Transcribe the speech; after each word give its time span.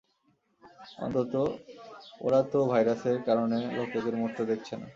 অন্তত 0.99 1.33
ওরা 2.21 2.41
তো 2.51 2.59
ভাইরাসের 2.71 3.17
কারণে 3.27 3.57
লোকেদের 3.77 4.15
মরতে 4.21 4.43
দেখছে 4.51 4.73
না। 4.75 4.87